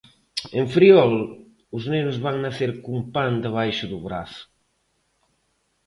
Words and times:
En 0.59 0.65
Friol, 0.75 1.13
os 1.77 1.83
nenos 1.93 2.17
van 2.25 2.37
nacer 2.45 2.71
cun 2.83 2.99
pan 3.13 3.31
debaixo 3.45 3.85
do 3.91 3.99
brazo. 4.07 4.43